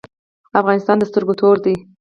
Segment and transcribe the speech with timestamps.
[0.59, 1.75] افغانستان د سترګو تور دی؟